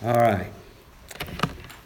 [0.00, 0.46] All right.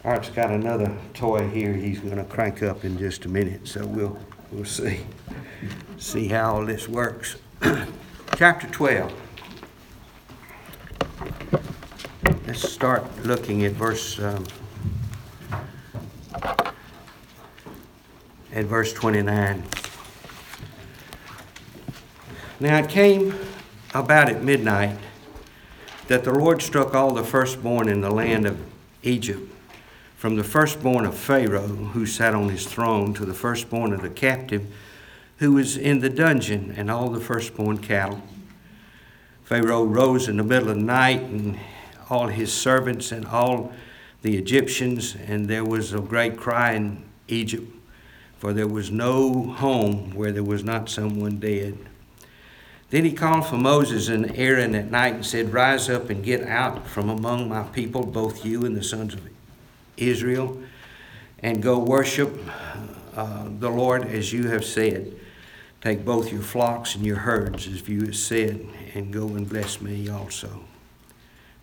[0.03, 3.87] Art's got another toy here he's going to crank up in just a minute, so
[3.87, 4.19] we'll,
[4.51, 4.99] we'll see,
[5.97, 7.37] see how all this works.
[8.35, 9.11] Chapter 12.
[12.45, 14.45] Let's start looking at verse, um,
[18.53, 19.63] at verse 29.
[22.59, 23.33] Now it came
[23.95, 24.99] about at midnight
[26.13, 28.55] that the Lord struck all the firstborn in the land of
[29.01, 29.51] Egypt,
[30.15, 34.11] from the firstborn of Pharaoh, who sat on his throne, to the firstborn of the
[34.11, 34.63] captive,
[35.37, 38.21] who was in the dungeon, and all the firstborn cattle.
[39.43, 41.57] Pharaoh rose in the middle of the night, and
[42.11, 43.73] all his servants and all
[44.21, 47.73] the Egyptians, and there was a great cry in Egypt,
[48.37, 51.75] for there was no home where there was not someone dead.
[52.93, 56.43] Then he called for Moses and Aaron at night and said, Rise up and get
[56.43, 59.27] out from among my people, both you and the sons of
[59.97, 60.61] Israel,
[61.39, 62.37] and go worship
[63.15, 65.11] uh, the Lord as you have said.
[65.81, 68.63] Take both your flocks and your herds as you have said,
[68.93, 70.63] and go and bless me also.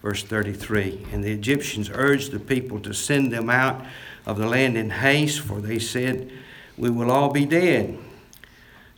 [0.03, 3.87] Verse 33 And the Egyptians urged the people to send them out
[4.27, 6.29] of the land in haste, for they said,
[6.77, 7.97] We will all be dead.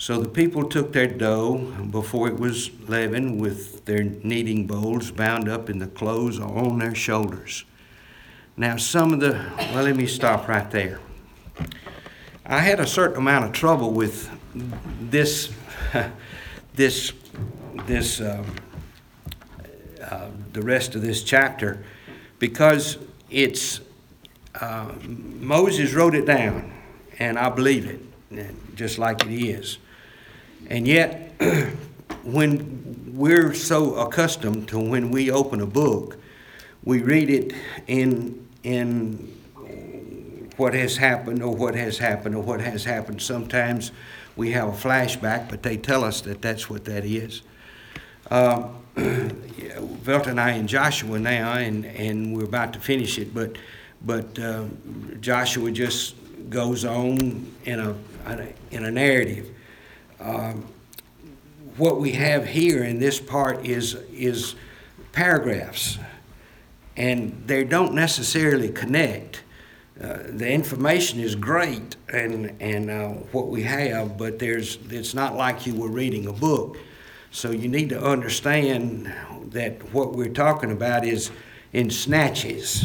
[0.03, 1.59] So the people took their dough
[1.93, 6.93] before it was leavened with their kneading bowls bound up in the clothes on their
[6.93, 7.65] shoulders.
[8.57, 10.99] Now, some of the, well, let me stop right there.
[12.45, 14.29] I had a certain amount of trouble with
[15.01, 15.53] this,
[16.75, 17.13] this,
[17.87, 18.57] this, um,
[20.03, 21.85] uh, the rest of this chapter
[22.41, 22.99] because
[23.31, 23.81] it's,
[24.61, 26.73] uh, Moses wrote it down,
[27.21, 29.79] and I believe it, just like it is.
[30.69, 31.33] And yet,
[32.23, 36.19] when we're so accustomed to when we open a book,
[36.85, 37.53] we read it
[37.87, 39.33] in, in
[40.57, 43.21] what has happened or what has happened or what has happened.
[43.23, 43.93] Sometimes
[44.37, 47.43] we have a flashback, but they tell us that that's what that is.
[48.31, 53.57] Uh, Velta and I in Joshua now, and, and we're about to finish it, but,
[54.05, 54.65] but uh,
[55.21, 56.15] Joshua just
[56.51, 57.97] goes on in a,
[58.71, 59.51] in a narrative.
[60.23, 60.65] Um,
[61.77, 64.55] what we have here in this part is, is
[65.13, 65.99] paragraphs,
[66.97, 69.43] and they don't necessarily connect.
[70.01, 75.35] Uh, the information is great and, and uh, what we have, but there's, it's not
[75.35, 76.79] like you were reading a book.
[77.31, 79.13] So you need to understand
[79.51, 81.31] that what we're talking about is
[81.73, 82.85] in snatches.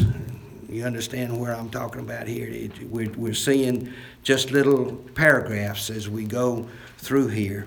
[0.68, 2.48] You understand where I'm talking about here?
[2.48, 6.68] It, we're, we're seeing just little paragraphs as we go
[6.98, 7.66] through here.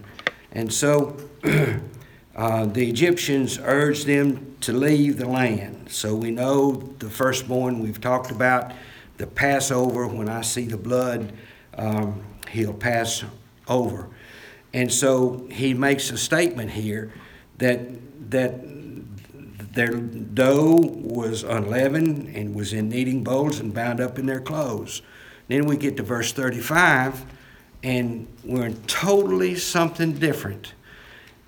[0.51, 1.17] And so
[2.35, 5.87] uh, the Egyptians urged them to leave the land.
[5.89, 8.73] So we know the firstborn we've talked about,
[9.17, 11.33] the Passover, when I see the blood,
[11.77, 13.23] um, he'll pass
[13.67, 14.07] over.
[14.73, 17.11] And so he makes a statement here
[17.57, 18.61] that, that
[19.73, 25.01] their dough was unleavened and was in kneading bowls and bound up in their clothes.
[25.47, 27.25] Then we get to verse 35
[27.83, 30.73] and we're in totally something different.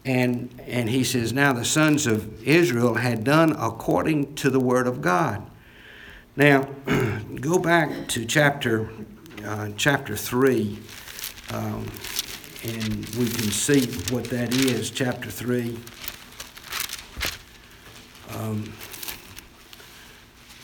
[0.06, 4.88] And, and he says, Now the sons of Israel had done according to the word
[4.88, 5.50] of God.
[6.36, 6.68] Now,
[7.42, 8.90] go back to chapter,
[9.46, 10.80] uh, chapter 3,
[11.52, 11.86] um,
[12.64, 14.90] and we can see what that is.
[14.90, 15.78] Chapter 3,
[18.36, 18.64] um,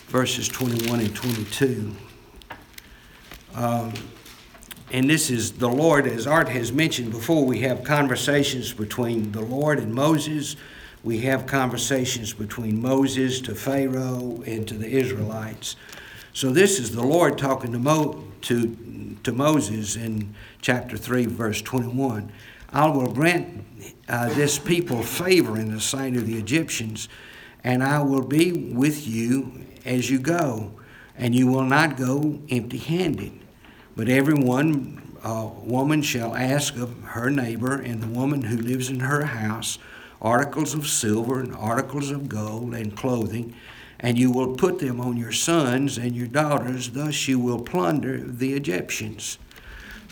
[0.07, 1.95] verses 21 and 22.
[3.53, 3.93] Um,
[4.91, 9.41] and this is the Lord, as Art has mentioned before, we have conversations between the
[9.41, 10.55] Lord and Moses.
[11.03, 15.75] We have conversations between Moses to Pharaoh and to the Israelites.
[16.33, 21.61] So this is the Lord talking to, Mo, to, to Moses in chapter 3, verse
[21.61, 22.31] 21.
[22.71, 23.63] I will grant
[24.07, 27.09] uh, this people favor in the sight of the Egyptians,
[27.63, 30.71] and I will be with you as you go,
[31.15, 33.38] and you will not go empty handed.
[33.99, 38.89] But every one uh, woman shall ask of her neighbor and the woman who lives
[38.89, 39.77] in her house
[40.21, 43.53] articles of silver and articles of gold and clothing,
[43.99, 46.91] and you will put them on your sons and your daughters.
[46.91, 49.37] Thus you will plunder the Egyptians.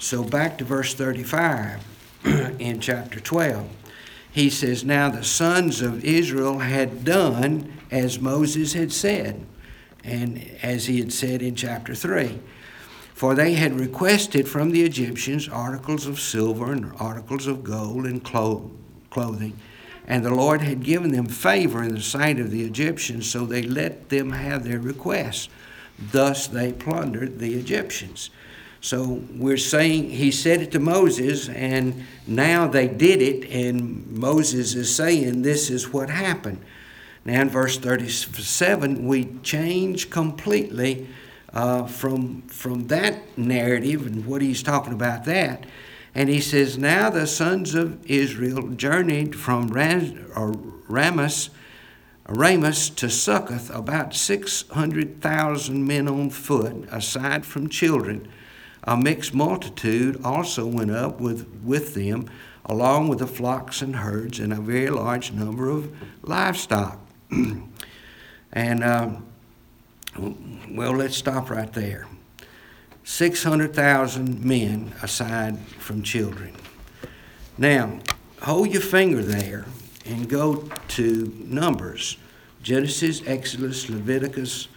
[0.01, 1.81] So back to verse 35
[2.59, 3.69] in chapter 12.
[4.29, 9.45] He says, Now the sons of Israel had done as Moses had said,
[10.03, 12.37] and as he had said in chapter 3
[13.17, 18.23] for they had requested from the Egyptians articles of silver and articles of gold and
[18.23, 19.57] clothing.
[20.05, 23.63] And the Lord had given them favor in the sight of the Egyptians, so they
[23.63, 25.49] let them have their requests.
[25.97, 28.29] Thus they plundered the Egyptians.
[28.81, 34.75] So we're saying he said it to Moses, and now they did it, and Moses
[34.75, 36.61] is saying this is what happened.
[37.25, 41.07] Now in verse 37, we change completely
[41.57, 45.65] uh, from, from that narrative and what he's talking about that.
[46.13, 51.49] And he says, Now the sons of Israel journeyed from Ramas,
[52.29, 58.27] Ramus to Succoth, about 600,000 men on foot, aside from children.
[58.83, 62.29] A mixed multitude also went up with, with them,
[62.65, 66.99] along with the flocks and herds, and a very large number of livestock.
[68.53, 69.09] and, uh,
[70.17, 72.07] well, let's stop right there.
[73.03, 76.55] 600,000 men aside from children.
[77.57, 77.99] Now,
[78.41, 79.65] hold your finger there
[80.05, 82.17] and go to Numbers
[82.61, 84.67] Genesis, Exodus, Leviticus,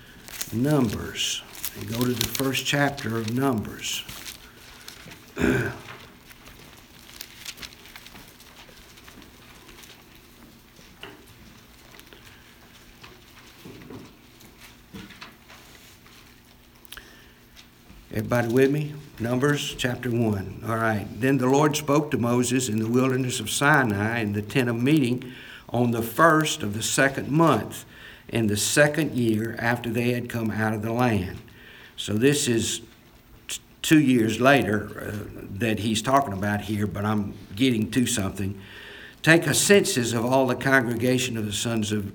[0.53, 1.43] Numbers.
[1.77, 4.05] And go to the first chapter of Numbers.
[18.21, 18.93] Everybody with me?
[19.19, 20.65] Numbers chapter 1.
[20.69, 21.07] All right.
[21.19, 24.77] Then the Lord spoke to Moses in the wilderness of Sinai in the tent of
[24.77, 25.33] meeting
[25.71, 27.87] on the first of the second month,
[28.29, 31.39] in the second year after they had come out of the land.
[31.97, 32.83] So this is
[33.49, 38.61] t- two years later uh, that he's talking about here, but I'm getting to something.
[39.23, 42.13] Take a census of all the congregation of the sons of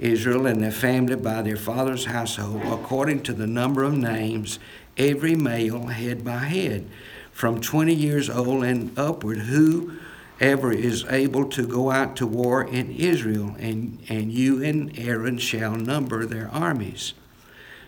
[0.00, 4.58] Israel and their family by their father's household, according to the number of names
[4.96, 6.88] every male head by head,
[7.32, 12.92] from 20 years old and upward, whoever is able to go out to war in
[12.92, 17.14] Israel, and, and you and Aaron shall number their armies.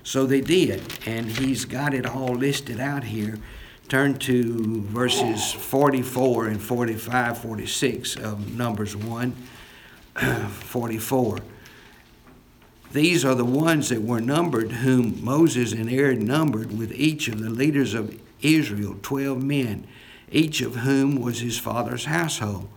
[0.02, 3.38] So they did, and he's got it all listed out here.
[3.88, 9.32] Turn to verses 44 and 45, 46 of Numbers 1,
[10.48, 11.38] 44.
[12.96, 17.40] These are the ones that were numbered, whom Moses and Aaron numbered with each of
[17.40, 19.86] the leaders of Israel, 12 men,
[20.32, 22.70] each of whom was his father's household.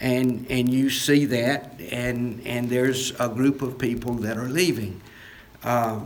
[0.00, 5.00] and, and you see that, and, and there's a group of people that are leaving.
[5.62, 6.00] Uh,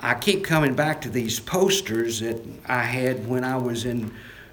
[0.00, 4.10] I keep coming back to these posters that I had when I was in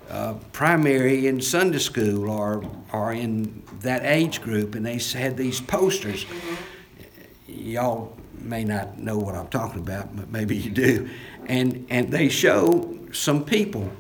[0.09, 5.61] uh, primary in Sunday school or, or in that age group, and they had these
[5.61, 6.25] posters.
[7.47, 11.09] Y'all may not know what I'm talking about, but maybe you do.
[11.45, 13.91] And, and they show some people.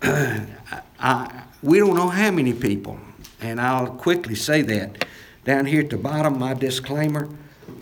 [0.02, 2.98] I, we don't know how many people,
[3.40, 5.04] and I'll quickly say that.
[5.44, 7.28] Down here at the bottom, my disclaimer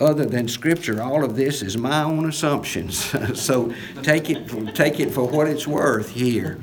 [0.01, 3.73] other than scripture all of this is my own assumptions so
[4.03, 6.59] take it take it for what it's worth here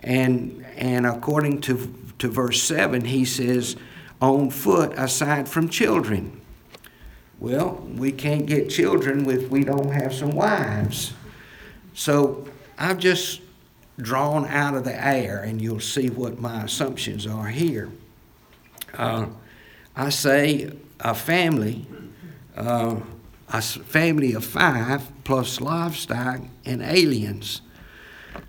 [0.01, 3.75] And, and according to, to verse 7, he says,
[4.21, 6.39] on foot aside from children.
[7.39, 11.13] Well, we can't get children if we don't have some wives.
[11.93, 13.41] So I've just
[13.99, 17.89] drawn out of the air, and you'll see what my assumptions are here.
[18.93, 19.27] Uh,
[19.95, 21.87] I say a family.
[22.55, 22.97] Uh,
[23.49, 27.61] a family of five plus livestock and aliens.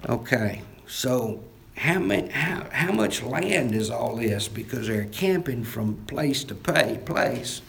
[0.09, 1.43] Okay, so
[1.77, 4.49] how, many, how, how much land is all this?
[4.49, 7.63] Because they're camping from place to pay, place.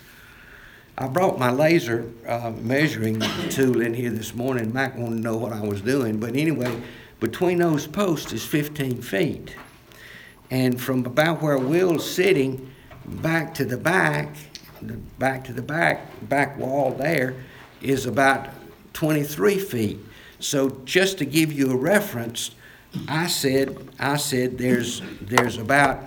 [0.97, 4.73] I brought my laser uh, measuring tool in here this morning.
[4.73, 6.81] Mike wanted to know what I was doing, but anyway,
[7.19, 9.55] between those posts is 15 feet.
[10.51, 12.73] And from about where Will's sitting
[13.05, 14.35] back to the back,
[14.81, 17.35] the back to the back, back wall there
[17.81, 18.49] is about
[18.93, 19.99] 23 feet.
[20.39, 22.51] So just to give you a reference,
[23.07, 26.03] I said, I said there's, there's about,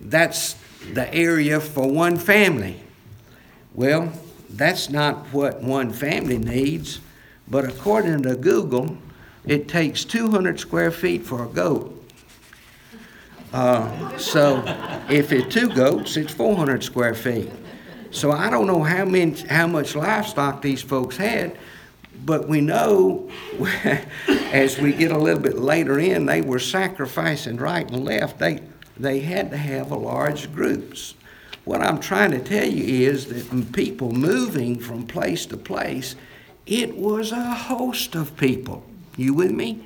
[0.00, 0.56] that's
[0.92, 2.80] the area for one family.
[3.74, 4.12] Well,
[4.50, 7.00] that's not what one family needs,
[7.48, 8.96] but according to Google,
[9.46, 11.94] it takes 200 square feet for a goat.
[13.52, 14.62] Uh, so
[15.08, 17.50] if it's two goats, it's 400 square feet.
[18.10, 21.56] So I don't know how many, how much livestock these folks had,
[22.24, 23.30] but we know
[24.52, 28.38] as we get a little bit later in, they were sacrificing right and left.
[28.38, 28.62] They
[28.98, 31.14] they had to have large groups.
[31.64, 36.16] What I'm trying to tell you is that people moving from place to place,
[36.66, 38.82] it was a host of people.
[39.16, 39.84] You with me?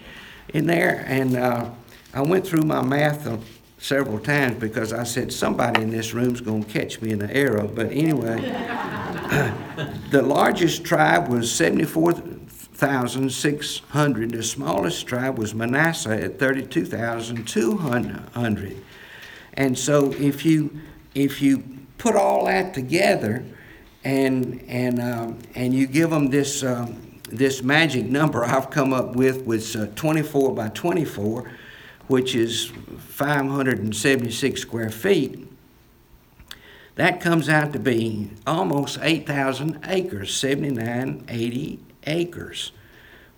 [0.54, 1.70] In there, and uh,
[2.12, 3.26] I went through my math
[3.82, 7.36] several times because I said somebody in this room's going to catch me in the
[7.36, 7.66] arrow.
[7.66, 8.40] But anyway,
[10.10, 14.30] the largest tribe was 74,600.
[14.30, 18.84] The smallest tribe was Manasseh at 32,200.
[19.54, 20.80] And so if you
[21.16, 21.64] if you
[21.98, 23.44] put all that together
[24.04, 29.16] and and um, and you give them this um, this magic number I've come up
[29.16, 31.50] with with uh, 24 by 24
[32.12, 35.48] which is 576 square feet,
[36.96, 42.72] that comes out to be almost 8,000 acres, 7980 acres.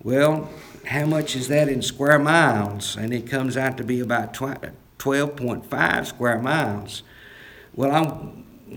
[0.03, 0.51] Well,
[0.87, 2.97] how much is that in square miles?
[2.97, 7.05] And it comes out to be about 12.5 square miles.
[7.77, 8.29] Well, I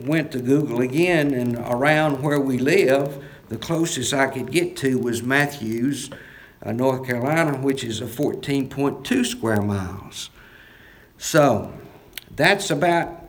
[0.06, 5.00] went to Google again, and around where we live, the closest I could get to
[5.00, 6.12] was Matthews,
[6.68, 10.30] uh, North Carolina, which is a 14.2 square miles.
[11.18, 11.74] So
[12.36, 13.24] that's about,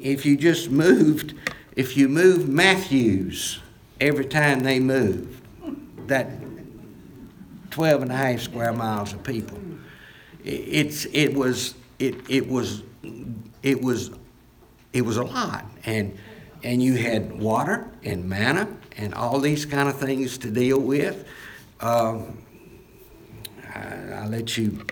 [0.00, 1.34] if you just moved,
[1.76, 3.60] if you move Matthews
[4.00, 5.42] every time they move,
[6.06, 6.30] that
[7.70, 9.58] 12 and a half square miles of people.
[10.42, 12.82] It's, it was, it, it was,
[13.62, 14.10] it was,
[14.92, 15.66] it was a lot.
[15.84, 16.16] And,
[16.62, 21.26] and you had water and manna and all these kind of things to deal with.
[21.80, 22.38] Um,
[23.74, 24.84] I, will let you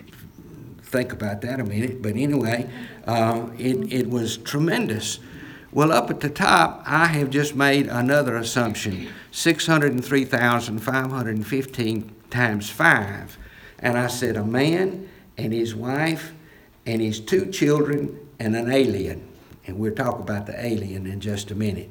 [0.81, 2.01] think about that a minute.
[2.01, 2.69] But anyway,
[3.05, 5.19] uh, it, it was tremendous.
[5.71, 13.37] Well, up at the top, I have just made another assumption 603,515 times 5.
[13.79, 16.33] And I said, a man and his wife
[16.85, 19.27] and his two children and an alien.
[19.65, 21.89] And we'll talk about the alien in just a minute.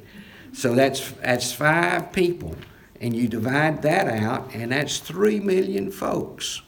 [0.53, 2.55] So that's, that's five people.
[3.01, 6.63] And you divide that out, and that's three million folks.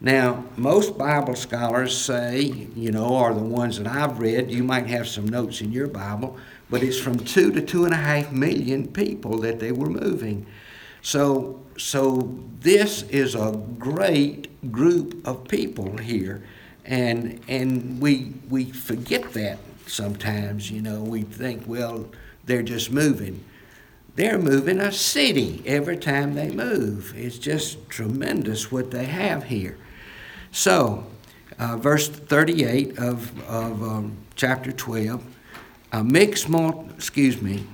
[0.00, 2.42] Now, most Bible scholars say,
[2.76, 5.88] you know, are the ones that I've read, you might have some notes in your
[5.88, 6.36] Bible,
[6.70, 10.46] but it's from two to two and a half million people that they were moving.
[11.02, 16.42] So, so this is a great group of people here,
[16.84, 20.70] and and we we forget that sometimes.
[20.70, 22.08] You know, we think, well,
[22.44, 23.44] they're just moving.
[24.14, 27.14] They're moving a city every time they move.
[27.16, 29.76] It's just tremendous what they have here.
[30.52, 31.06] So,
[31.58, 35.24] uh, verse 38 of, of um, chapter 12,
[35.92, 37.66] a mixed mul- excuse me,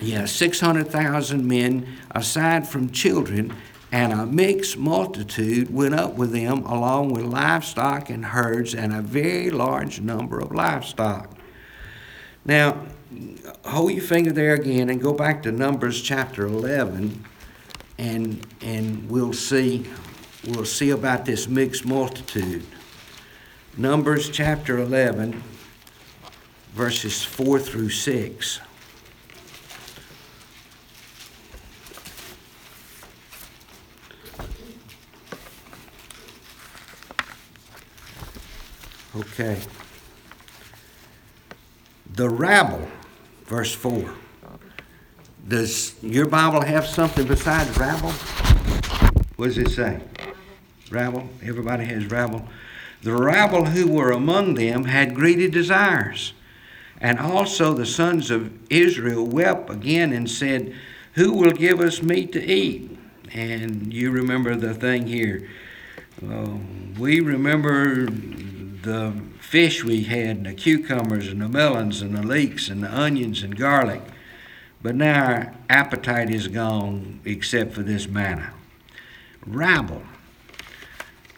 [0.00, 3.54] yeah, 600,000 men aside from children,
[3.92, 9.00] and a mixed multitude went up with them, along with livestock and herds, and a
[9.00, 11.30] very large number of livestock.
[12.44, 12.84] Now,
[13.64, 17.24] hold your finger there again and go back to Numbers chapter 11,
[17.98, 19.86] and, and we'll see
[20.46, 22.64] we'll see about this mixed multitude.
[23.76, 25.42] Numbers chapter 11,
[26.72, 28.60] verses 4 through 6.
[39.16, 39.60] Okay.
[42.14, 42.88] The rabble,
[43.46, 44.12] verse 4.
[45.46, 48.12] Does your Bible have something besides rabble?
[49.36, 50.00] What does it say?
[50.94, 51.28] Rabble.
[51.42, 52.48] Everybody has rabble.
[53.02, 56.32] The rabble who were among them had greedy desires.
[57.00, 60.74] And also the sons of Israel wept again and said,
[61.14, 62.96] Who will give us meat to eat?
[63.32, 65.50] And you remember the thing here.
[66.26, 66.56] Uh,
[66.98, 72.68] we remember the fish we had, and the cucumbers and the melons and the leeks
[72.68, 74.02] and the onions and garlic.
[74.82, 78.52] But now our appetite is gone except for this manna.
[79.46, 80.02] Rabble.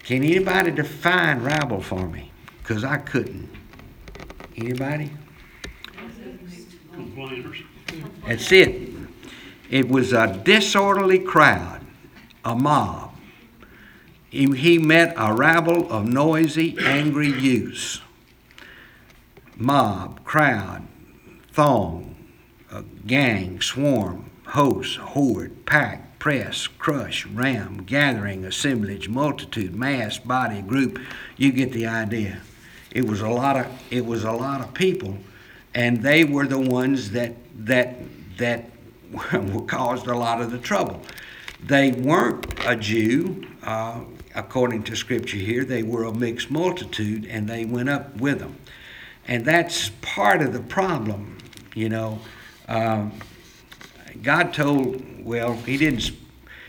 [0.07, 2.31] Can anybody define rabble for me?
[2.67, 3.49] because I couldn't.
[4.57, 5.13] Anybody?
[6.93, 7.59] Complainers.
[8.27, 8.91] That's it.
[9.71, 11.83] It was a disorderly crowd,
[12.45, 13.15] a mob.
[14.29, 18.01] He, he met a rabble of noisy, angry youths.
[19.57, 20.83] Mob, crowd,
[21.53, 22.17] throng,
[22.73, 30.99] a gang, swarm, host, horde, pack, press, crush, ram, gathering, assemblage, multitude, mass, body, group.
[31.37, 32.41] You get the idea.
[32.91, 35.17] It was a lot of it was a lot of people,
[35.73, 37.99] and they were the ones that that
[38.39, 38.71] that
[39.69, 41.01] caused a lot of the trouble.
[41.65, 44.01] They weren't a Jew, uh,
[44.35, 45.65] according to Scripture here.
[45.65, 48.57] They were a mixed multitude, and they went up with them,
[49.29, 51.39] and that's part of the problem.
[51.77, 52.19] You know,
[52.67, 53.13] um,
[54.23, 55.03] God told.
[55.25, 56.11] Well, He didn't.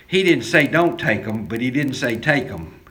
[0.08, 2.82] He didn't say don't take them, but He didn't say take them.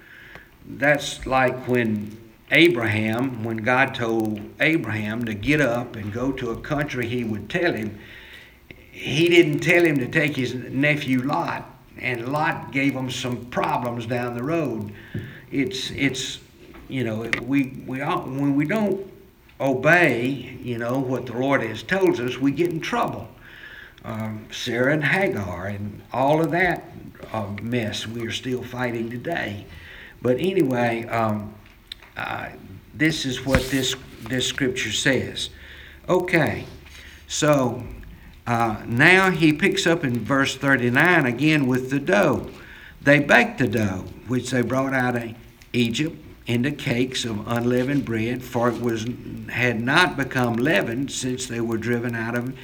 [0.69, 2.17] That's like when
[2.51, 7.49] Abraham, when God told Abraham to get up and go to a country He would
[7.49, 7.99] tell him
[8.97, 14.07] he didn't tell him to take his nephew Lot, and Lot gave him some problems
[14.07, 14.91] down the road.
[15.53, 16.39] It's it's
[16.89, 19.07] you know we we all, when we don't
[19.61, 23.29] obey you know what the Lord has told us, we get in trouble.
[24.07, 26.85] Um, Sarah and Hagar and all of that
[27.33, 29.67] uh, mess we are still fighting today.
[30.23, 31.53] But anyway, um,
[32.17, 32.51] uh,
[32.95, 33.97] this is what this
[34.29, 35.51] this scripture says.
[36.09, 36.67] Okay,
[37.27, 37.83] so
[38.47, 42.49] uh, now he picks up in verse 39 again with the dough.
[43.03, 45.35] They baked the dough, which they brought out of
[45.73, 49.05] Egypt, into cakes of unleavened bread, for it was
[49.49, 52.57] had not become leavened since they were driven out of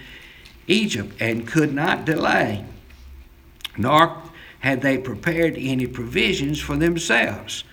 [0.67, 2.65] Egypt, and could not delay.
[3.77, 4.23] Nor
[4.61, 7.65] had they prepared any provisions for themselves.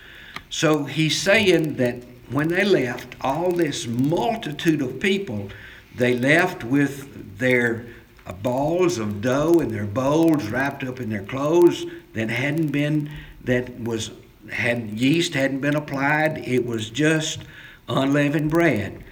[0.49, 5.49] So he's saying that when they left, all this multitude of people,
[5.95, 7.85] they left with their
[8.25, 13.09] uh, balls of dough and their bowls wrapped up in their clothes that hadn't been
[13.43, 14.11] that was
[14.51, 17.39] had yeast hadn't been applied it was just
[17.87, 19.03] unleavened bread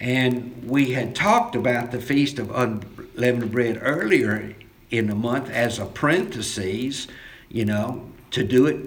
[0.00, 2.50] and we had talked about the feast of
[3.14, 4.54] unleavened bread earlier
[4.90, 7.08] in the month as apprentices
[7.48, 8.78] you know to do it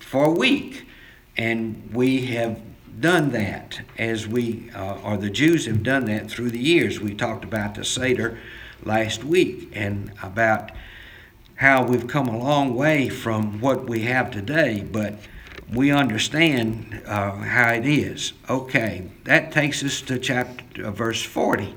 [0.00, 0.86] for a week
[1.36, 2.60] and we have
[3.00, 7.14] done that as we uh, or the jews have done that through the years we
[7.14, 8.38] talked about the seder
[8.84, 10.70] last week and about
[11.62, 15.14] how we've come a long way from what we have today, but
[15.72, 18.32] we understand uh, how it is.
[18.50, 21.74] Okay, that takes us to chapter uh, verse 40.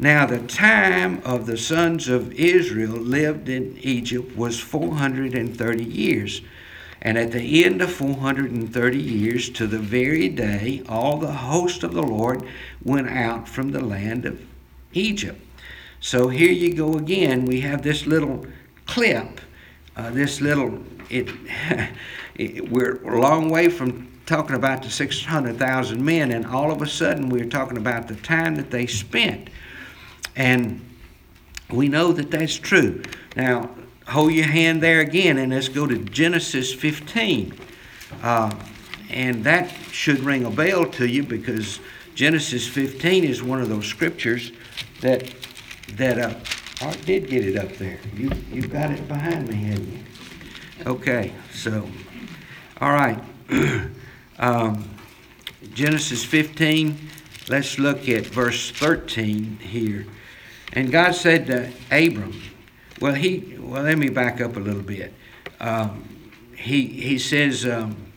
[0.00, 6.40] Now the time of the sons of Israel lived in Egypt was 430 years.
[7.02, 11.92] And at the end of 430 years, to the very day, all the host of
[11.92, 12.42] the Lord
[12.82, 14.40] went out from the land of
[14.94, 15.38] Egypt.
[16.00, 17.44] So here you go again.
[17.44, 18.46] We have this little
[18.86, 19.42] clip,
[19.96, 21.28] uh, this little, it,
[22.36, 26.86] it, we're a long way from talking about the 600,000 men, and all of a
[26.86, 29.50] sudden we're talking about the time that they spent.
[30.36, 30.80] And
[31.70, 33.02] we know that that's true.
[33.36, 33.70] Now,
[34.08, 37.54] hold your hand there again, and let's go to Genesis 15.
[38.22, 38.54] Uh,
[39.10, 41.80] and that should ring a bell to you because
[42.14, 44.52] Genesis 15 is one of those scriptures
[45.00, 45.32] that
[45.96, 46.34] that uh,
[46.82, 47.98] I did get it up there.
[48.14, 50.04] You you got it behind me, haven't you?
[50.86, 51.88] Okay, so
[52.80, 53.18] all right.
[54.38, 54.88] um,
[55.74, 56.96] Genesis 15.
[57.48, 60.06] Let's look at verse 13 here.
[60.72, 62.40] And God said to Abram,
[63.00, 65.12] well, he well, let me back up a little bit.
[65.58, 68.12] Um, he he says um,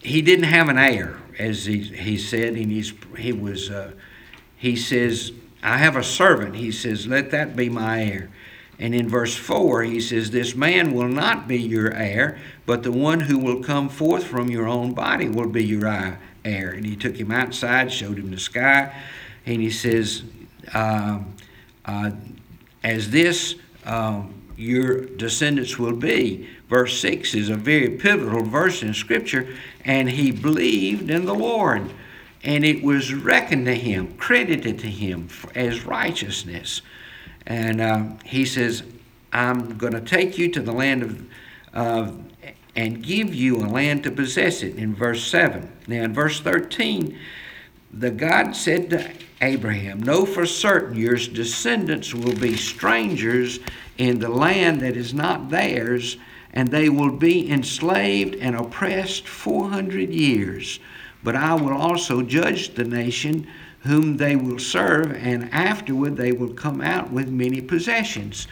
[0.00, 3.92] he didn't have an heir, as he he said, and he's he was uh,
[4.56, 5.32] he says
[5.66, 6.54] I have a servant.
[6.54, 8.30] He says, Let that be my heir.
[8.78, 12.92] And in verse 4, he says, This man will not be your heir, but the
[12.92, 15.86] one who will come forth from your own body will be your
[16.44, 16.70] heir.
[16.70, 18.94] And he took him outside, showed him the sky,
[19.44, 20.22] and he says,
[20.74, 21.20] As
[23.10, 26.48] this um, your descendants will be.
[26.68, 31.90] Verse 6 is a very pivotal verse in Scripture, and he believed in the Lord
[32.46, 36.80] and it was reckoned to him, credited to him as righteousness.
[37.44, 38.84] And uh, he says,
[39.32, 41.26] I'm going to take you to the land of,
[41.74, 42.12] uh,
[42.76, 45.70] and give you a land to possess it, in verse 7.
[45.88, 47.18] Now, in verse 13,
[47.98, 53.58] the God said to Abraham, Know for certain your descendants will be strangers
[53.98, 56.16] in the land that is not theirs,
[56.52, 60.78] and they will be enslaved and oppressed 400 years.
[61.24, 63.48] but I will also judge the nation
[63.80, 68.46] whom they will serve, and afterward they will come out with many possessions.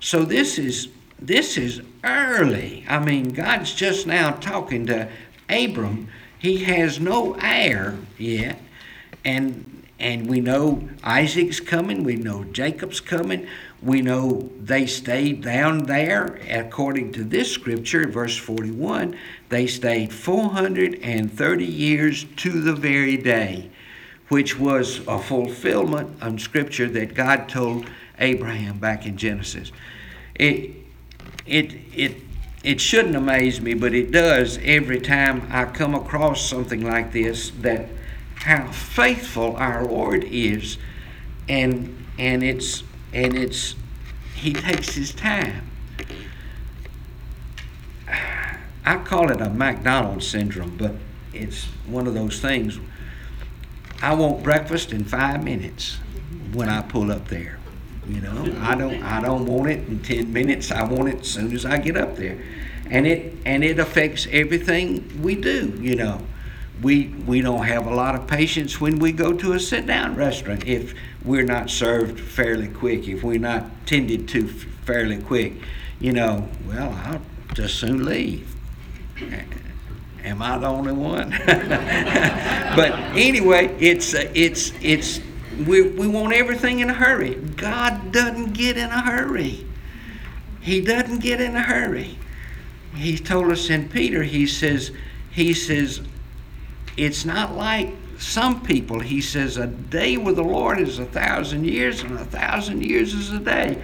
[0.00, 2.84] So this is this is early.
[2.88, 5.08] I mean, God's just now talking to
[5.48, 6.08] Abram.
[6.38, 8.58] He has no heir yet,
[9.26, 12.04] and and we know Isaac's coming.
[12.04, 13.46] We know Jacob's coming.
[13.82, 19.16] We know they stayed down there, according to this scripture, verse 41,
[19.48, 23.70] they stayed 430 years to the very day,
[24.28, 27.86] which was a fulfillment of scripture that God told
[28.18, 29.72] Abraham back in Genesis.
[30.34, 30.72] It,
[31.46, 32.16] it, it,
[32.62, 37.50] it shouldn't amaze me, but it does every time I come across something like this
[37.60, 37.88] that
[38.36, 40.78] how faithful our Lord is,
[41.48, 43.74] and and it's and it's
[44.34, 45.70] he takes his time.
[48.84, 50.94] I call it a McDonald's syndrome, but
[51.32, 52.78] it's one of those things.
[54.00, 55.98] I want breakfast in five minutes
[56.52, 57.58] when I pull up there.
[58.06, 60.70] You know, I don't I don't want it in ten minutes.
[60.70, 62.40] I want it as soon as I get up there,
[62.88, 65.76] and it and it affects everything we do.
[65.80, 66.20] You know,
[66.82, 70.14] we we don't have a lot of patience when we go to a sit down
[70.14, 75.54] restaurant if we're not served fairly quick, if we're not tended to fairly quick,
[75.98, 77.22] you know, well, I'll
[77.54, 78.54] just soon leave.
[80.22, 81.30] Am I the only one?
[81.46, 85.20] but anyway, it's it's it's
[85.66, 87.34] we we want everything in a hurry.
[87.34, 89.64] God doesn't get in a hurry.
[90.60, 92.18] He doesn't get in a hurry.
[92.94, 94.24] He told us in Peter.
[94.24, 94.90] He says
[95.30, 96.02] he says
[96.96, 101.66] it's not like some people, he says, a day with the Lord is a thousand
[101.66, 103.82] years, and a thousand years is a day.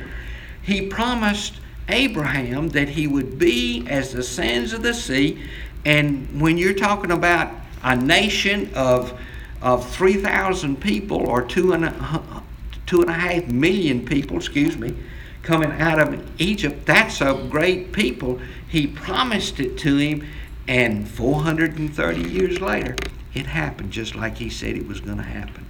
[0.62, 5.42] He promised Abraham that he would be as the sands of the sea.
[5.84, 9.18] And when you're talking about a nation of,
[9.60, 12.42] of 3,000 people or two and, a,
[12.86, 14.94] two and a half million people, excuse me,
[15.42, 18.40] coming out of Egypt, that's a great people.
[18.68, 20.26] He promised it to him,
[20.68, 22.96] and 430 years later,
[23.34, 25.66] it happened just like he said it was going to happen.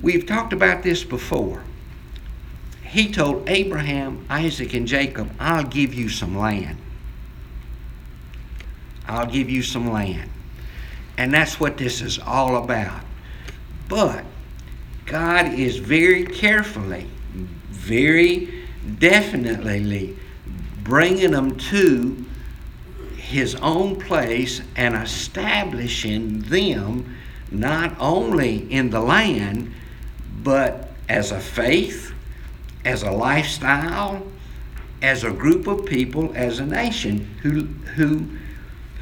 [0.00, 1.62] We've talked about this before.
[2.82, 6.78] He told Abraham, Isaac, and Jacob, I'll give you some land.
[9.06, 10.30] I'll give you some land.
[11.18, 13.02] And that's what this is all about.
[13.88, 14.24] But
[15.06, 17.08] God is very carefully,
[17.70, 18.64] very
[18.98, 20.16] definitely
[20.82, 22.24] bringing them to
[23.34, 27.16] his own place and establishing them
[27.50, 29.74] not only in the land,
[30.44, 32.14] but as a faith,
[32.84, 34.24] as a lifestyle,
[35.02, 37.64] as a group of people, as a nation who,
[37.96, 38.24] who,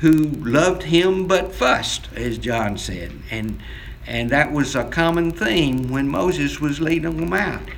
[0.01, 3.13] who loved him but fussed, as John said.
[3.31, 3.61] And,
[4.07, 7.69] and that was a common theme when Moses was leading them out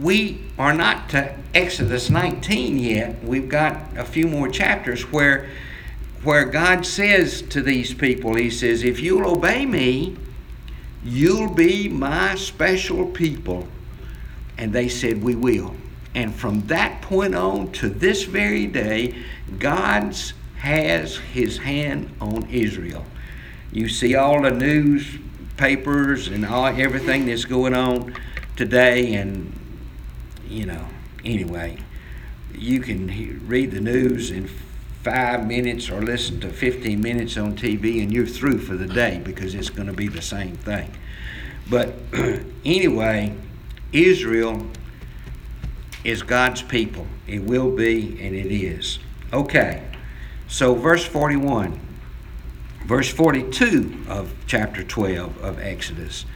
[0.00, 3.22] we are not to Exodus 19 yet.
[3.22, 5.50] We've got a few more chapters where
[6.22, 10.16] where God says to these people, He says, If you'll obey me,
[11.04, 13.66] you'll be my special people.
[14.56, 15.74] And they said, We will.
[16.14, 19.16] And from that point on to this very day,
[19.58, 20.14] God
[20.58, 23.04] has his hand on Israel.
[23.72, 28.14] You see all the newspapers and all everything that's going on
[28.54, 29.58] today, and
[30.52, 30.86] you know,
[31.24, 31.78] anyway,
[32.54, 34.48] you can he- read the news in
[35.02, 39.20] five minutes or listen to 15 minutes on TV and you're through for the day
[39.24, 40.90] because it's going to be the same thing.
[41.68, 41.94] But
[42.64, 43.34] anyway,
[43.92, 44.66] Israel
[46.04, 47.06] is God's people.
[47.26, 48.98] It will be and it is.
[49.32, 49.82] Okay,
[50.46, 51.80] so verse 41,
[52.86, 56.26] verse 42 of chapter 12 of Exodus.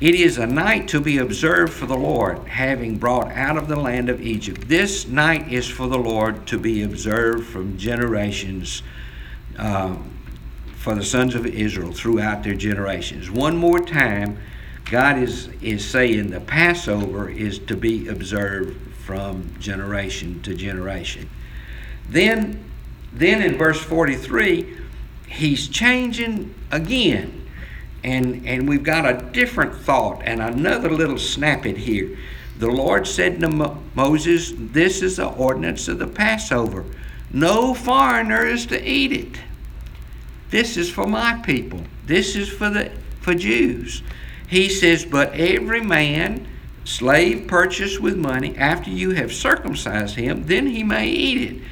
[0.00, 3.76] It is a night to be observed for the Lord, having brought out of the
[3.76, 4.66] land of Egypt.
[4.66, 8.82] This night is for the Lord to be observed from generations
[9.58, 9.94] uh,
[10.76, 13.30] for the sons of Israel throughout their generations.
[13.30, 14.38] One more time,
[14.86, 21.28] God is, is saying the Passover is to be observed from generation to generation.
[22.08, 22.64] Then,
[23.12, 24.78] then in verse 43,
[25.28, 27.39] he's changing again
[28.02, 32.16] and, and we've got a different thought and another little snippet here.
[32.58, 36.84] The Lord said to Mo- Moses, This is the ordinance of the Passover.
[37.32, 39.40] No foreigner is to eat it.
[40.50, 41.80] This is for my people.
[42.06, 44.02] This is for the for Jews.
[44.48, 46.46] He says, But every man,
[46.84, 51.62] slave purchased with money, after you have circumcised him, then he may eat it.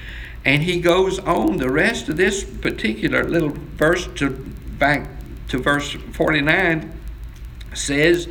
[0.45, 4.31] And he goes on the rest of this particular little verse to
[4.79, 5.18] back
[5.49, 6.93] to verse 49
[7.75, 8.29] says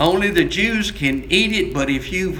[0.00, 2.38] only the Jews can eat it, but if you've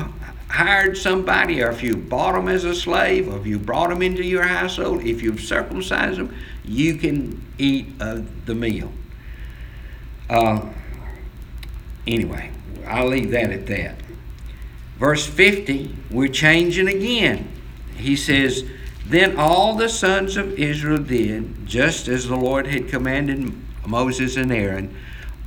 [0.49, 4.01] hired somebody or if you bought them as a slave or if you brought them
[4.01, 8.93] into your household, if you've circumcised them, you can eat uh, the meal.
[10.31, 10.61] Uh,
[12.07, 12.51] anyway,
[12.87, 13.97] I'll leave that at that.
[14.99, 17.51] Verse 50, we're changing again.
[17.97, 18.65] He says,
[19.07, 23.53] Then all the sons of Israel did just as the Lord had commanded
[23.89, 24.95] Moses and Aaron.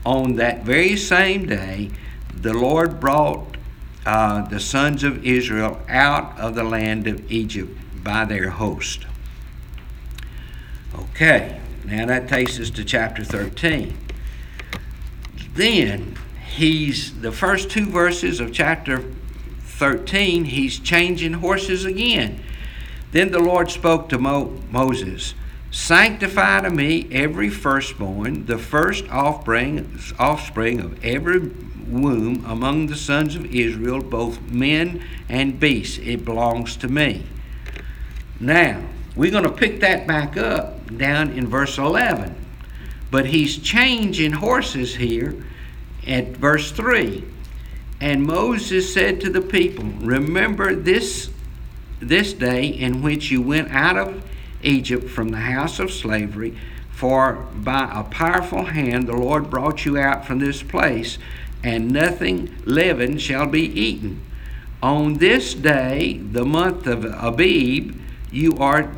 [0.06, 1.92] On that very same day,
[2.34, 3.58] the Lord brought
[4.06, 9.06] uh, the sons of Israel out of the land of Egypt by their host.
[10.96, 13.96] Okay, now that takes us to chapter 13.
[15.54, 16.18] Then
[16.56, 19.04] he's, the first two verses of chapter
[19.64, 22.42] 13, he's changing horses again.
[23.12, 25.36] Then the Lord spoke to Mo- Moses
[25.72, 31.40] Sanctify to me every firstborn, the first offspring, offspring of every
[31.88, 35.98] womb among the sons of Israel, both men and beasts.
[36.00, 37.26] It belongs to me.
[38.40, 38.84] Now,
[39.16, 42.36] we're going to pick that back up down in verse 11.
[43.10, 45.46] But he's changing horses here
[46.06, 47.24] at verse 3.
[48.02, 51.30] And Moses said to the people, Remember this,
[52.00, 54.24] this day in which you went out of
[54.63, 56.58] Egypt from the house of slavery,
[56.91, 61.17] for by a powerful hand the Lord brought you out from this place
[61.63, 64.21] and nothing leavened shall be eaten.
[64.82, 68.00] On this day, the month of Abib,
[68.32, 68.91] you are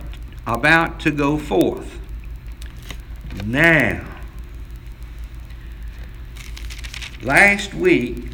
[0.48, 2.00] about to go forth.
[3.46, 4.06] Now,
[7.22, 8.28] last week,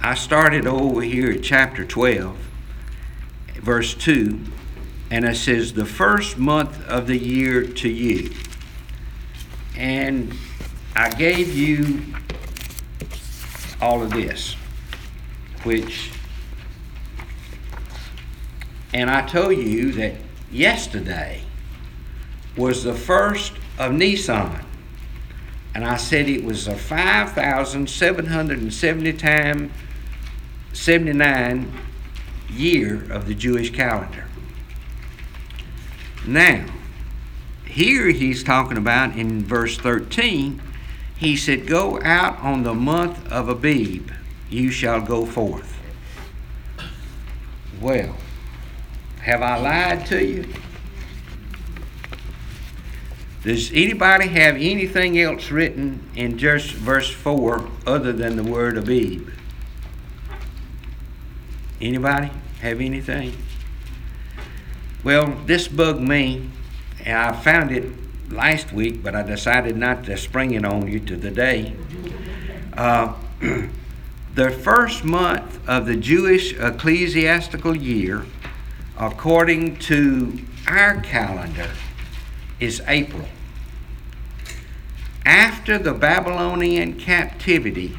[0.00, 2.36] I started over here at chapter 12,
[3.56, 4.40] verse 2,
[5.10, 8.30] and it says, The first month of the year to you.
[9.76, 10.34] And
[10.94, 12.02] I gave you
[13.80, 14.54] all of this,
[15.62, 16.12] which,
[18.92, 20.14] and I told you that
[20.50, 21.42] yesterday
[22.56, 24.66] was the first of Nisan.
[25.74, 29.72] And I said it was a 5,770 time
[30.72, 31.72] 79
[32.50, 34.29] year of the Jewish calendar.
[36.26, 36.66] Now,
[37.66, 40.60] here he's talking about in verse 13
[41.20, 44.10] he said, Go out on the month of Abib,
[44.48, 45.78] you shall go forth.
[47.78, 48.16] Well,
[49.20, 50.48] have I lied to you?
[53.42, 59.30] Does anybody have anything else written in just verse 4 other than the word Abib?
[61.82, 62.30] Anybody
[62.62, 63.34] have anything?
[65.02, 66.50] Well, this bugged me,
[67.04, 67.90] and I found it
[68.30, 71.74] last week, but I decided not to spring it on you to the day.
[72.74, 73.14] Uh,
[74.34, 78.26] the first month of the Jewish ecclesiastical year,
[78.98, 81.70] according to our calendar,
[82.60, 83.26] is April.
[85.24, 87.96] After the Babylonian captivity,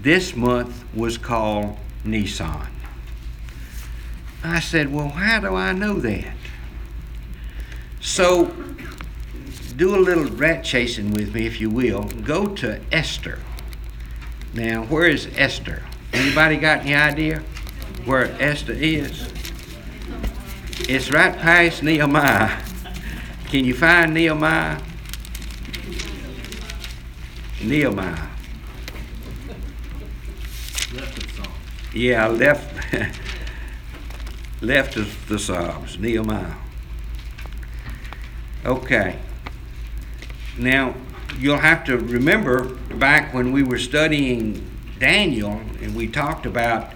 [0.00, 2.77] this month was called Nisan.
[4.42, 6.34] I said, Well, how do I know that?
[8.00, 8.54] So
[9.76, 12.04] do a little rat chasing with me, if you will.
[12.04, 13.38] Go to Esther.
[14.54, 15.82] Now, where is Esther?
[16.12, 17.42] Anybody got any idea
[18.04, 19.28] where Esther is?
[20.88, 22.60] It's right past Nehemiah.
[23.50, 24.80] Can you find Nehemiah?
[27.62, 28.26] Nehemiah.
[31.92, 32.74] Yeah, left
[34.60, 36.54] left of the Psalms, Nehemiah.
[38.64, 39.18] Okay.
[40.58, 40.94] Now,
[41.38, 44.68] you'll have to remember back when we were studying
[44.98, 46.92] Daniel and we talked about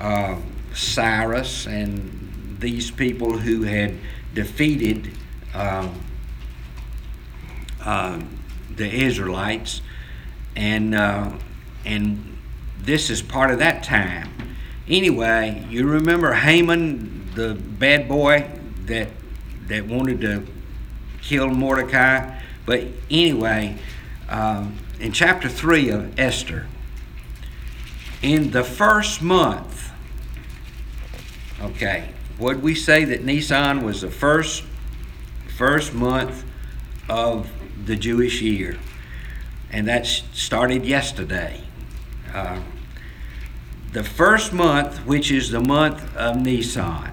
[0.00, 0.36] uh,
[0.74, 3.94] Cyrus and these people who had
[4.34, 5.10] defeated
[5.54, 5.88] uh,
[7.84, 8.20] uh,
[8.76, 9.80] the Israelites,
[10.54, 11.32] and uh,
[11.84, 12.36] and
[12.78, 14.30] this is part of that time.
[14.88, 18.50] Anyway, you remember Haman, the bad boy
[18.86, 19.08] that
[19.66, 20.46] that wanted to
[21.20, 23.78] kill Mordecai but anyway,
[24.28, 26.66] um, in chapter 3 of Esther,
[28.20, 29.90] in the first month,
[31.62, 34.64] okay, would we say that Nisan was the first
[35.56, 36.44] first month
[37.08, 37.50] of
[37.86, 38.76] the Jewish year?
[39.72, 41.62] And that started yesterday.
[42.34, 42.60] Uh,
[43.92, 47.12] the first month, which is the month of Nisan.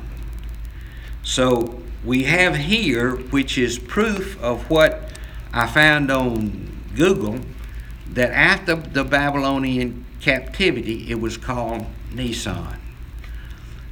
[1.23, 5.11] So we have here, which is proof of what
[5.53, 7.39] I found on Google,
[8.09, 12.79] that after the Babylonian captivity, it was called Nisan.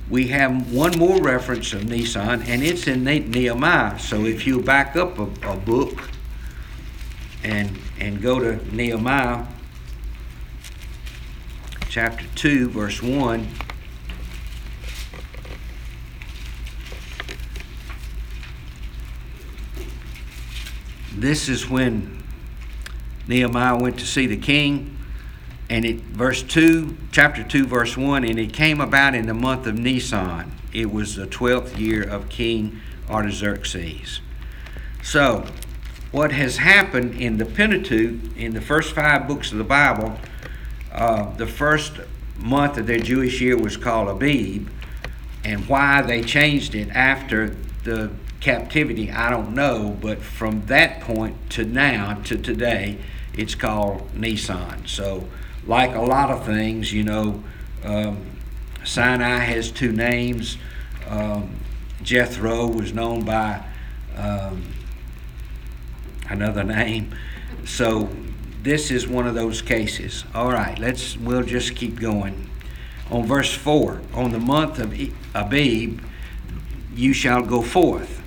[0.10, 3.98] We have one more reference of Nisan, and it's in Nehemiah.
[3.98, 6.10] So if you back up a, a book
[7.43, 9.46] and and go to Nehemiah
[11.93, 13.47] chapter 2, verse 1.
[21.15, 22.23] This is when
[23.27, 24.97] Nehemiah went to see the king.
[25.69, 29.67] And it, verse 2, chapter 2, verse 1, and it came about in the month
[29.67, 30.51] of Nisan.
[30.73, 34.19] It was the 12th year of King Artaxerxes.
[35.03, 35.45] So,
[36.12, 40.17] what has happened in the Pentateuch, in the first five books of the Bible,
[40.93, 41.99] uh, the first
[42.38, 44.69] month of their Jewish year was called Abib,
[45.43, 51.49] and why they changed it after the captivity, I don't know, but from that point
[51.51, 52.97] to now, to today,
[53.34, 54.86] it's called Nisan.
[54.86, 55.27] So,
[55.65, 57.43] like a lot of things, you know,
[57.84, 58.25] um,
[58.84, 60.58] Sinai has two names.
[61.08, 61.56] Um,
[62.01, 63.63] Jethro was known by
[64.17, 64.63] um,
[66.29, 67.15] another name.
[67.65, 68.10] So
[68.63, 70.23] this is one of those cases.
[70.34, 72.49] All right, let's we'll just keep going.
[73.12, 74.97] On verse 4, on the month of
[75.36, 76.02] Abib
[76.95, 78.21] you shall go forth.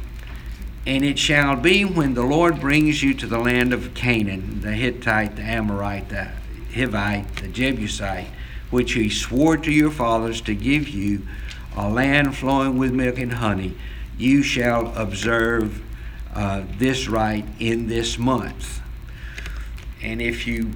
[0.86, 4.72] And it shall be when the Lord brings you to the land of Canaan, the
[4.72, 6.28] Hittite, the Amorite, the
[6.72, 8.28] Hivite, the Jebusite,
[8.70, 11.26] which he swore to your fathers to give you,
[11.76, 13.76] a land flowing with milk and honey,
[14.16, 15.82] you shall observe
[16.34, 18.80] uh, this rite in this month.
[20.06, 20.70] And if you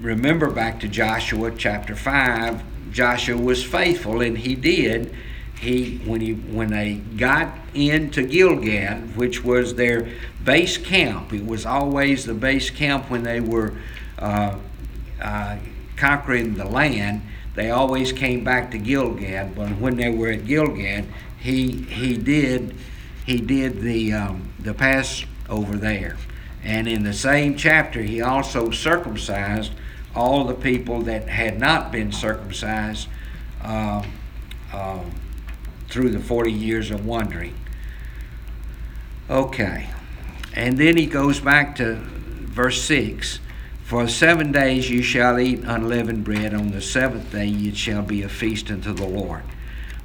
[0.00, 5.14] remember back to Joshua chapter 5, Joshua was faithful and he did.
[5.60, 10.08] He when he when they got into Gilgal, which was their
[10.42, 13.74] base camp, it was always the base camp when they were
[14.18, 14.58] uh,
[15.22, 15.58] uh,
[15.96, 17.22] conquering the land.
[17.54, 21.04] They always came back to Gilgal, but when they were at Gilgal,
[21.38, 22.74] he he did
[23.24, 26.16] he did the, um, the Passover there.
[26.64, 29.72] And in the same chapter, he also circumcised
[30.14, 33.08] all the people that had not been circumcised
[33.62, 34.04] uh,
[34.72, 35.00] uh,
[35.88, 37.54] through the 40 years of wandering.
[39.28, 39.88] Okay.
[40.54, 43.40] And then he goes back to verse 6
[43.84, 48.22] For seven days you shall eat unleavened bread, on the seventh day it shall be
[48.22, 49.42] a feast unto the Lord.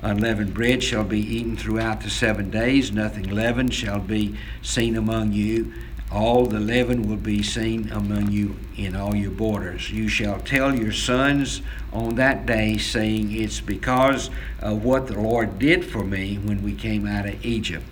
[0.02, 2.92] Unleavened bread shall be eaten throughout the seven days.
[2.92, 5.74] Nothing leavened shall be seen among you.
[6.12, 9.92] All the leaven will be seen among you in all your borders.
[9.92, 14.30] You shall tell your sons on that day, saying, It's because
[14.62, 17.84] of what the Lord did for me when we came out of Egypt.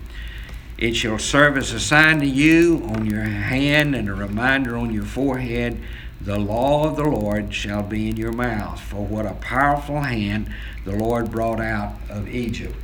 [0.78, 4.92] It shall serve as a sign to you on your hand and a reminder on
[4.92, 5.78] your forehead.
[6.20, 8.80] The law of the Lord shall be in your mouth.
[8.80, 10.50] For what a powerful hand
[10.84, 12.76] the Lord brought out of Egypt.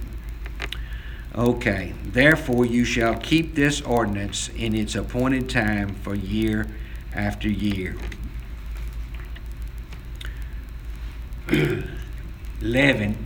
[1.34, 6.66] Okay, therefore you shall keep this ordinance in its appointed time for year
[7.14, 7.96] after year.
[12.60, 13.16] Leaven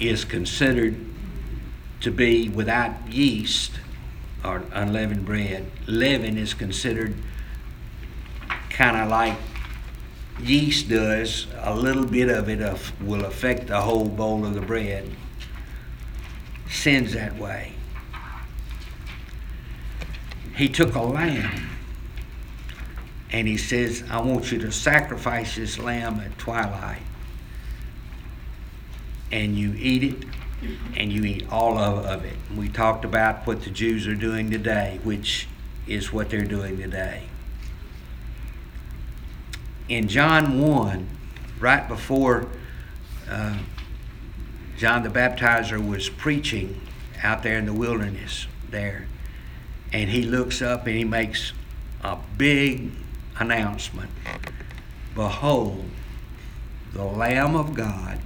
[0.00, 0.96] is considered
[2.00, 3.72] to be without yeast
[4.44, 5.70] or unleavened bread.
[5.86, 7.14] Leaven is considered
[8.70, 9.36] kind of like
[10.40, 14.60] yeast does, a little bit of it uh, will affect the whole bowl of the
[14.60, 15.10] bread.
[16.68, 17.72] Sin's that way.
[20.54, 21.68] He took a lamb
[23.30, 27.02] and he says, I want you to sacrifice this lamb at twilight.
[29.32, 30.24] And you eat it,
[30.96, 32.36] and you eat all of, of it.
[32.56, 35.48] We talked about what the Jews are doing today, which
[35.88, 37.24] is what they're doing today
[39.88, 41.08] in John 1,
[41.60, 42.48] right before
[43.30, 43.58] uh,
[44.76, 46.80] John the Baptizer was preaching
[47.22, 49.06] out there in the wilderness there,
[49.92, 51.52] and he looks up and he makes
[52.02, 52.90] a big
[53.38, 54.10] announcement
[55.16, 55.82] Behold,
[56.92, 58.20] the Lamb of God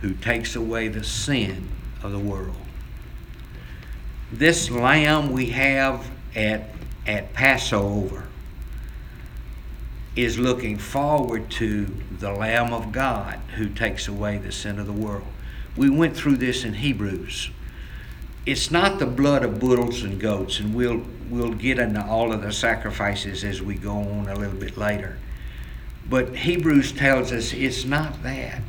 [0.00, 1.68] who takes away the sin
[2.02, 2.56] of the world.
[4.32, 6.70] This lamb we have at,
[7.06, 8.27] at Passover
[10.18, 11.86] is looking forward to
[12.18, 15.26] the Lamb of God who takes away the sin of the world.
[15.76, 17.50] We went through this in Hebrews.
[18.46, 22.42] It's not the blood of bulls and goats, and we'll we'll get into all of
[22.42, 25.18] the sacrifices as we go on a little bit later.
[26.08, 28.62] But Hebrews tells us it's not that.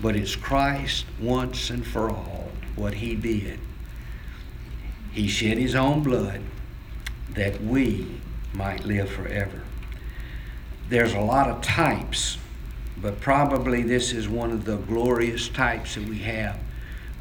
[0.00, 3.58] but it's Christ once and for all, what He did.
[5.12, 6.42] He shed His own blood
[7.30, 8.20] that we
[8.52, 9.62] might live forever.
[10.88, 12.38] There's a lot of types,
[13.02, 16.60] but probably this is one of the glorious types that we have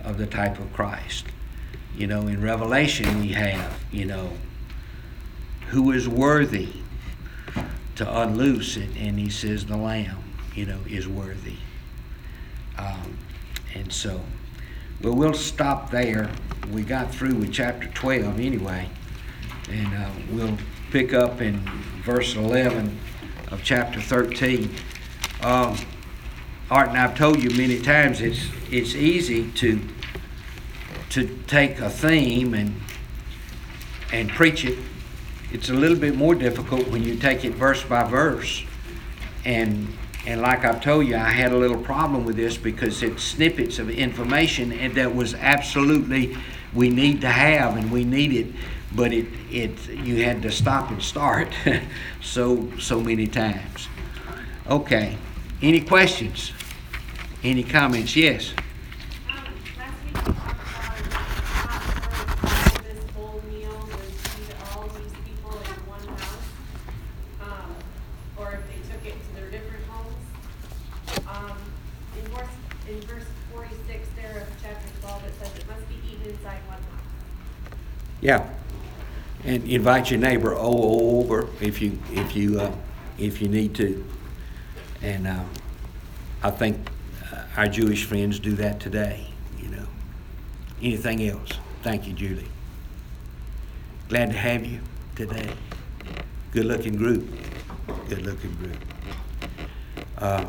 [0.04, 1.26] of the type of Christ.
[1.96, 4.34] You know, in Revelation we have, you know,
[5.70, 6.74] who is worthy
[7.96, 11.58] to unloose it, and he says the Lamb, you know, is worthy.
[12.78, 13.18] Um,
[13.74, 14.22] and so,
[15.02, 16.30] well, we'll stop there.
[16.72, 18.90] We got through with chapter 12 anyway,
[19.72, 20.58] and uh, we'll
[20.92, 21.58] pick up in
[22.04, 23.00] verse 11
[23.52, 24.70] of chapter 13.
[25.42, 25.78] Um,
[26.72, 29.80] Art, and I've told you many times it's it's easy to
[31.10, 32.74] to take a theme and
[34.12, 34.80] and preach it.
[35.52, 38.64] It's a little bit more difficult when you take it verse by verse.
[39.46, 39.88] And
[40.26, 43.78] and like I've told you, I had a little problem with this because it's snippets
[43.78, 46.36] of information and that was absolutely
[46.74, 48.48] we need to have and we need it,
[48.96, 51.54] but it it you had to stop and start
[52.22, 53.88] so so many times.
[54.68, 55.18] Okay.
[55.62, 56.52] Any questions?
[57.44, 58.16] Any comments?
[58.16, 58.54] Yes.
[78.22, 78.44] Yeah,
[79.46, 82.72] and invite your neighbor over if you if you uh,
[83.18, 84.06] if you need to.
[85.02, 85.44] And uh,
[86.44, 86.90] I think
[87.32, 89.28] uh, our Jewish friends do that today.
[89.62, 89.86] You know.
[90.82, 91.50] Anything else?
[91.84, 92.48] Thank you, Julie.
[94.10, 94.80] Glad to have you
[95.16, 95.50] today.
[96.52, 97.28] Good looking group.
[98.10, 98.78] Good looking group.
[100.18, 100.46] Uh,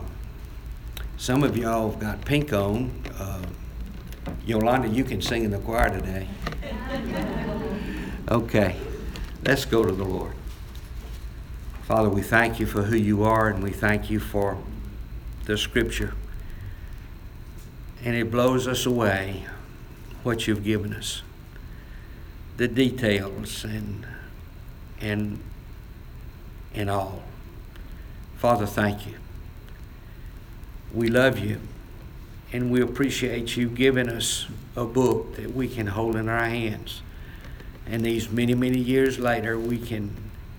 [1.18, 2.90] some of y'all have got pink on.
[3.18, 3.44] Uh,
[4.44, 6.28] Yolanda, you can sing in the choir today.
[8.28, 8.74] Okay,
[9.47, 10.32] let's go to the Lord.
[11.84, 14.59] Father, we thank you for who you are and we thank you for
[15.44, 16.14] the scripture.
[18.05, 19.47] And it blows us away
[20.24, 21.22] what you've given us.
[22.57, 24.05] The details and
[25.01, 25.38] and
[26.74, 27.22] and all.
[28.38, 29.14] Father, thank you.
[30.92, 31.61] We love you
[32.53, 37.03] and we appreciate you giving us a book that we can hold in our hands
[37.89, 40.14] and these many, many years later, we can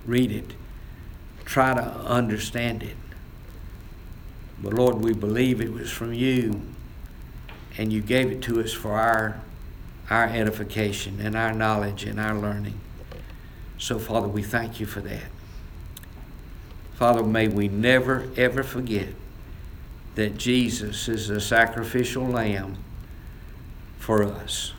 [0.06, 0.54] read it,
[1.46, 2.96] try to understand it.
[4.62, 6.62] But Lord, we believe it was from you,
[7.78, 9.42] and you gave it to us for our,
[10.10, 12.80] our edification and our knowledge and our learning.
[13.78, 15.26] So, Father, we thank you for that.
[16.96, 19.10] Father, may we never, ever forget
[20.16, 22.78] that Jesus is a sacrificial lamb
[24.00, 24.74] for us.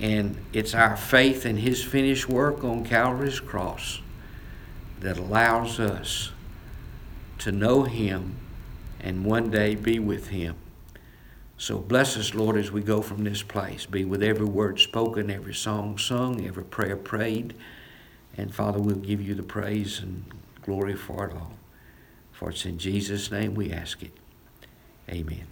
[0.00, 4.00] And it's our faith in His finished work on Calvary's cross
[5.00, 6.32] that allows us
[7.38, 8.36] to know Him
[9.00, 10.56] and one day be with Him.
[11.56, 13.86] So bless us, Lord, as we go from this place.
[13.86, 17.54] Be with every word spoken, every song sung, every prayer prayed.
[18.36, 20.24] And Father, we'll give you the praise and
[20.62, 21.52] glory for it all.
[22.32, 24.12] For it's in Jesus' name we ask it.
[25.08, 25.46] Amen.